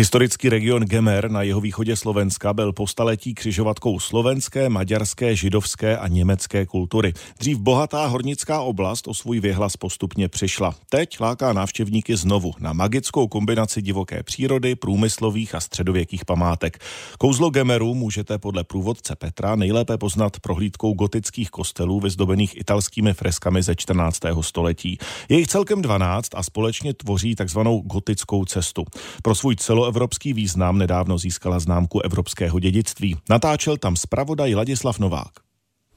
Historický 0.00 0.48
region 0.48 0.82
Gemer 0.82 1.30
na 1.30 1.42
jeho 1.42 1.60
východě 1.60 1.96
Slovenska 1.96 2.52
byl 2.52 2.72
po 2.72 2.86
staletí 2.86 3.34
křižovatkou 3.34 3.98
slovenské, 3.98 4.68
maďarské, 4.68 5.36
židovské 5.36 5.98
a 5.98 6.08
německé 6.08 6.66
kultury. 6.66 7.12
Dřív 7.38 7.58
bohatá 7.58 8.06
hornická 8.06 8.60
oblast 8.60 9.08
o 9.08 9.14
svůj 9.14 9.40
věhlas 9.40 9.76
postupně 9.76 10.28
přišla. 10.28 10.74
Teď 10.88 11.20
láká 11.20 11.52
návštěvníky 11.52 12.16
znovu 12.16 12.52
na 12.58 12.72
magickou 12.72 13.28
kombinaci 13.28 13.82
divoké 13.82 14.22
přírody, 14.22 14.74
průmyslových 14.74 15.54
a 15.54 15.60
středověkých 15.60 16.24
památek. 16.24 16.78
Kouzlo 17.18 17.50
Gemeru 17.50 17.94
můžete 17.94 18.38
podle 18.38 18.64
průvodce 18.64 19.16
Petra 19.16 19.56
nejlépe 19.56 19.98
poznat 19.98 20.40
prohlídkou 20.40 20.92
gotických 20.94 21.50
kostelů 21.50 22.00
vyzdobených 22.00 22.56
italskými 22.56 23.14
freskami 23.14 23.62
ze 23.62 23.76
14. 23.76 24.18
století. 24.40 24.98
Je 25.28 25.38
jich 25.38 25.46
celkem 25.46 25.82
12 25.82 26.28
a 26.34 26.42
společně 26.42 26.94
tvoří 26.94 27.34
takzvanou 27.34 27.80
gotickou 27.80 28.44
cestu. 28.44 28.84
Pro 29.22 29.34
svůj 29.34 29.56
celo 29.56 29.89
celoevropský 29.90 30.32
význam 30.32 30.78
nedávno 30.78 31.18
získala 31.18 31.58
známku 31.58 32.00
evropského 32.00 32.58
dědictví. 32.60 33.16
Natáčel 33.30 33.76
tam 33.76 33.96
zpravodaj 33.96 34.54
Ladislav 34.54 34.98
Novák. 34.98 35.32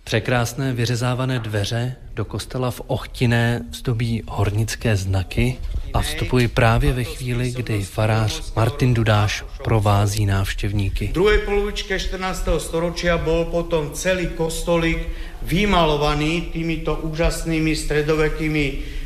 Překrásné 0.03 0.73
vyřezávané 0.73 1.39
dveře 1.39 1.95
do 2.13 2.25
kostela 2.25 2.71
v 2.71 2.81
Ochtiné 2.87 3.61
vzdobí 3.69 4.23
hornické 4.27 4.95
znaky 4.95 5.57
a 5.93 6.01
vstupuji 6.01 6.47
právě 6.47 6.93
ve 6.93 7.03
chvíli, 7.03 7.51
kdy 7.51 7.83
farář 7.83 8.53
Martin 8.55 8.93
Dudáš 8.93 9.43
provází 9.63 10.25
návštěvníky. 10.25 11.07
V 11.07 11.11
druhé 11.11 11.37
polovičke 11.37 11.99
14. 11.99 12.47
storočia 12.57 13.17
byl 13.17 13.45
potom 13.45 13.91
celý 13.93 14.27
kostolík 14.27 14.97
vymalovaný 15.41 16.41
týmito 16.41 16.95
úžasnými 16.95 17.75
středovekými 17.75 18.73
malbami. 18.73 19.02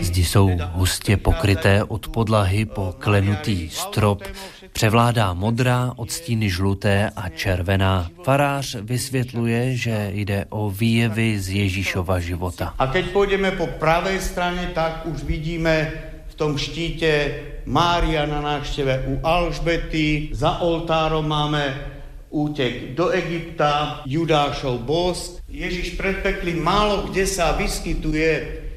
Zdi 0.00 0.24
jsou 0.24 0.50
hustě 0.72 1.16
pokryté 1.16 1.84
od 1.84 2.08
podlahy 2.08 2.64
po 2.64 2.94
klenutý 2.98 3.70
strop. 3.70 4.22
Převládá 4.72 5.34
modrá, 5.34 5.92
odstíny 5.96 6.50
žluté 6.50 7.10
a 7.16 7.28
červená. 7.28 8.10
Farář 8.22 8.76
vysvětluje, 8.80 9.76
že 9.76 10.10
jde 10.12 10.46
o 10.48 10.70
výjevy 10.70 11.40
z 11.40 11.48
Ježíšova 11.50 12.20
života. 12.20 12.74
A 12.78 12.86
teď 12.86 13.10
půjdeme 13.10 13.50
po 13.50 13.66
pravé 13.66 14.20
straně, 14.20 14.70
tak 14.74 15.02
už 15.06 15.22
vidíme 15.22 15.92
v 16.28 16.34
tom 16.34 16.58
štítě 16.58 17.34
Mária 17.66 18.26
na 18.26 18.40
návštěve 18.40 19.04
u 19.06 19.26
Alžbety. 19.26 20.28
Za 20.32 20.58
oltárom 20.58 21.28
máme 21.28 21.86
útek 22.30 22.94
do 22.94 23.08
Egypta, 23.08 24.02
Judášov 24.06 24.80
bosk. 24.80 25.42
Ježíš 25.48 25.96
predpekli 25.96 26.54
málo 26.54 27.08
kde 27.08 27.26
sa 27.26 27.56
vyskytuje 27.56 28.67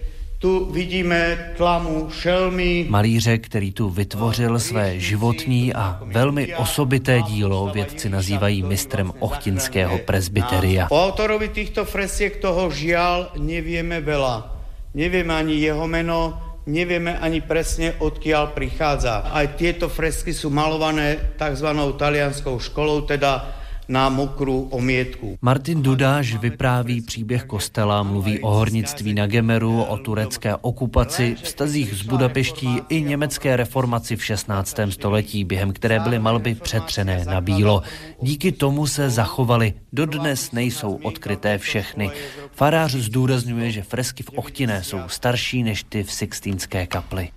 tu 0.42 0.66
vidíme 0.74 1.54
tlamu 1.58 2.10
šelmy. 2.10 2.86
Malíře, 2.90 3.38
který 3.38 3.72
tu 3.72 3.90
vytvořil 3.90 4.60
své 4.60 5.00
životní 5.00 5.74
a 5.74 6.02
velmi 6.02 6.56
osobité 6.56 7.22
dílo, 7.22 7.70
vědci 7.74 8.10
nazývají 8.10 8.64
mistrem 8.64 9.14
ochtinského 9.20 9.98
presbyteria. 9.98 10.88
O 10.90 11.06
autorovi 11.06 11.50
těchto 11.50 11.86
fresiek 11.86 12.42
toho 12.42 12.74
žial 12.74 13.38
nevíme 13.38 14.02
veľa. 14.02 14.50
Nevíme 14.98 15.30
ani 15.30 15.62
jeho 15.62 15.88
meno, 15.88 16.42
nevíme 16.66 17.22
ani 17.22 17.42
přesně 17.42 18.02
odkiaľ 18.02 18.48
přichází. 18.58 19.08
A 19.08 19.48
tyto 19.56 19.90
fresky 19.90 20.34
jsou 20.34 20.50
malované 20.50 21.18
takzvanou 21.38 21.92
talianskou 21.92 22.60
školou, 22.60 23.02
teda 23.02 23.61
na 23.88 24.10
mokrou 24.10 24.62
omětku. 24.62 25.38
Martin 25.42 25.82
Dudáš 25.82 26.36
vypráví 26.36 27.02
příběh 27.02 27.44
kostela, 27.44 28.04
mluví 28.04 28.40
o 28.40 28.52
hornictví 28.52 29.14
na 29.14 29.28
Gemeru, 29.28 29.84
o 29.84 29.98
turecké 29.98 30.56
okupaci, 30.56 31.36
vztazích 31.44 31.94
z 31.94 32.02
Budapeští 32.02 32.80
i 32.90 33.02
německé 33.02 33.56
reformaci 33.56 34.16
v 34.16 34.26
16. 34.26 34.76
století, 34.90 35.44
během 35.44 35.74
které 35.74 36.00
byly 36.00 36.20
malby 36.20 36.56
přetřené 36.56 37.26
na 37.26 37.42
bílo. 37.42 37.82
Díky 38.22 38.52
tomu 38.52 38.88
se 38.88 39.10
zachovaly. 39.10 39.74
Dodnes 39.94 40.52
nejsou 40.52 41.00
odkryté 41.04 41.58
všechny. 41.58 42.12
Farář 42.52 42.96
zdůrazňuje, 42.96 43.72
že 43.72 43.84
fresky 43.84 44.24
v 44.24 44.30
Ochtiné 44.30 44.84
jsou 44.84 45.00
starší 45.08 45.64
než 45.64 45.84
ty 45.84 46.04
v 46.04 46.12
Sixtínské 46.12 46.88
kapli. 46.88 47.30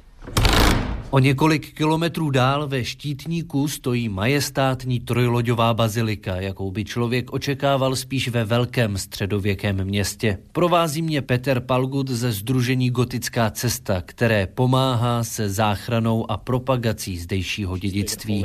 O 1.15 1.19
několik 1.19 1.75
kilometrů 1.75 2.31
dál 2.31 2.69
ve 2.69 2.85
Štítníku 2.85 3.69
stojí 3.69 4.09
majestátní 4.09 5.01
trojloďová 5.01 5.75
bazilika, 5.75 6.37
jakou 6.37 6.71
by 6.71 6.85
člověk 6.85 7.33
očekával 7.33 7.97
spíš 7.97 8.29
ve 8.29 8.45
velkém 8.45 8.99
středověkém 8.99 9.85
městě. 9.85 10.39
Provází 10.53 11.03
mě 11.03 11.23
Peter 11.23 11.61
Palgut 11.61 12.11
ze 12.11 12.33
Združení 12.33 12.91
Gotická 12.91 13.51
cesta, 13.51 14.03
které 14.07 14.47
pomáhá 14.47 15.25
se 15.25 15.49
záchranou 15.49 16.31
a 16.31 16.37
propagací 16.37 17.19
zdejšího 17.19 17.79
dědictví. 17.79 18.45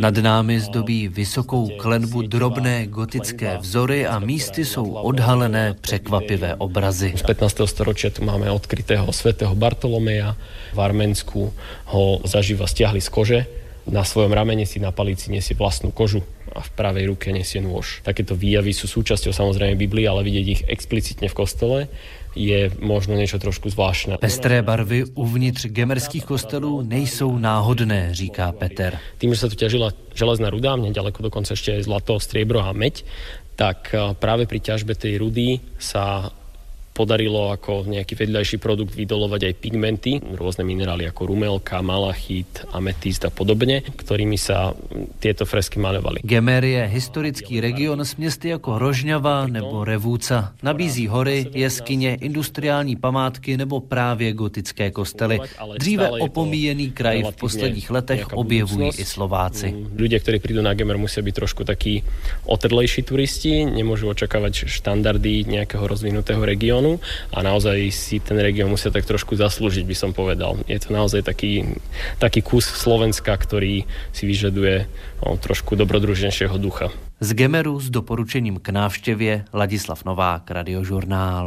Nad 0.00 0.16
námi 0.16 0.60
zdobí 0.60 1.08
vysokou 1.08 1.68
klenbu 1.78 2.22
drobné 2.22 2.86
gotické 2.86 3.58
vzory 3.58 4.06
a 4.06 4.18
místy 4.18 4.64
jsou 4.64 4.92
odhalené 4.92 5.74
překvapivé 5.80 6.54
obrazy. 6.54 7.12
Z 7.16 7.22
15. 7.22 7.56
storočia 7.64 8.10
tu 8.12 8.24
máme 8.24 8.50
odkrytého 8.50 9.08
svätého 9.12 9.54
Bartolomeja, 9.56 10.36
v 10.74 10.80
Arménsku 10.80 11.52
ho 11.84 12.09
zaživa 12.26 12.66
stiahli 12.66 12.98
z 12.98 13.10
kože, 13.12 13.40
na 13.88 14.04
svojom 14.04 14.30
ramene 14.36 14.68
si 14.68 14.76
na 14.76 14.92
palici 14.92 15.32
nesie 15.32 15.56
vlastnú 15.56 15.88
kožu 15.90 16.20
a 16.52 16.60
v 16.60 16.70
pravej 16.76 17.10
ruke 17.10 17.32
nesie 17.32 17.64
nôž. 17.64 18.04
Takéto 18.04 18.36
výjavy 18.36 18.76
sú 18.76 18.84
súčasťou 18.90 19.32
samozrejme 19.32 19.78
Biblie, 19.78 20.04
ale 20.04 20.26
vidieť 20.26 20.46
ich 20.46 20.62
explicitne 20.68 21.30
v 21.30 21.38
kostole 21.38 21.78
je 22.34 22.70
možno 22.78 23.18
něco 23.18 23.38
trošku 23.38 23.70
zvláštné. 23.70 24.18
Pestré 24.18 24.62
barvy 24.62 25.04
uvnitř 25.14 25.66
gemerských 25.66 26.24
kostelů 26.24 26.82
nejsou 26.82 27.38
náhodné, 27.38 28.14
říká 28.14 28.52
Peter. 28.52 28.98
Tým, 29.18 29.34
že 29.34 29.40
sa 29.42 29.48
tu 29.50 29.58
ťažila 29.58 29.90
železná 30.14 30.46
ruda, 30.50 30.78
mne 30.78 30.94
ďaleko 30.94 31.26
dokonce 31.26 31.58
ešte 31.58 31.74
aj 31.74 31.90
zlato, 31.90 32.22
striebro 32.22 32.62
a 32.62 32.70
meď, 32.70 33.02
tak 33.58 33.90
eh, 33.90 34.14
práve 34.14 34.46
pri 34.46 34.62
ťažbe 34.62 34.94
tej 34.94 35.18
rudy 35.18 35.58
sa 35.82 36.30
podarilo 37.00 37.48
ako 37.56 37.88
nejaký 37.88 38.12
vedľajší 38.12 38.60
produkt 38.60 38.92
vydolovať 38.92 39.40
aj 39.48 39.54
pigmenty, 39.56 40.12
rôzne 40.36 40.68
minerály 40.68 41.08
ako 41.08 41.32
rumelka, 41.32 41.80
malachit, 41.80 42.68
ametist 42.76 43.24
a 43.24 43.32
podobne, 43.32 43.80
ktorými 43.80 44.36
sa 44.36 44.76
tieto 45.16 45.48
fresky 45.48 45.80
malovali. 45.80 46.20
Gemer 46.20 46.60
je 46.60 46.84
historický 46.92 47.64
region 47.64 47.96
s 48.04 48.20
městy 48.20 48.52
jako 48.52 48.76
Rožňava 48.76 49.48
nebo 49.48 49.80
Revúca. 49.84 50.52
Nabízí 50.60 51.08
hory, 51.08 51.48
jeskyně, 51.54 52.20
industriální 52.20 52.96
památky 52.96 53.56
nebo 53.56 53.80
právě 53.80 54.32
gotické 54.32 54.90
kostely. 54.90 55.40
Dříve 55.78 56.10
opomíjený 56.10 56.90
kraj 56.90 57.22
v 57.22 57.36
posledních 57.36 57.90
letech 57.90 58.28
objevují 58.34 58.90
i 58.98 59.04
Slováci. 59.06 59.72
Ľudia, 59.94 60.18
ktorí 60.18 60.42
prídu 60.42 60.58
na 60.58 60.74
Gemer, 60.74 60.98
musia 60.98 61.22
byť 61.22 61.34
trošku 61.38 61.62
takí 61.62 62.02
otrlejší 62.50 63.06
turisti, 63.06 63.62
nemôžu 63.62 64.10
očakávať 64.10 64.66
štandardy 64.66 65.46
nejakého 65.46 65.86
rozvinutého 65.86 66.42
regiónu 66.42 66.89
regiónu 66.90 66.98
a 67.30 67.38
naozaj 67.42 67.78
si 67.94 68.18
ten 68.18 68.38
región 68.40 68.70
musia 68.70 68.90
tak 68.90 69.06
trošku 69.06 69.36
zaslúžiť, 69.38 69.84
by 69.86 69.96
som 69.96 70.10
povedal. 70.10 70.58
Je 70.66 70.78
to 70.82 70.90
naozaj 70.90 71.22
taký, 71.22 71.78
taký 72.18 72.42
kus 72.42 72.66
Slovenska, 72.66 73.30
ktorý 73.36 73.86
si 74.10 74.24
vyžaduje 74.26 74.90
o, 75.22 75.36
trošku 75.38 75.78
dobrodružnejšieho 75.78 76.56
ducha. 76.58 76.90
Z 77.20 77.36
Gemeru 77.36 77.76
s 77.76 77.92
doporučením 77.92 78.58
k 78.64 78.68
návštěvě 78.72 79.44
Ladislav 79.52 80.04
Novák, 80.04 80.50
Radiožurnál. 80.50 81.38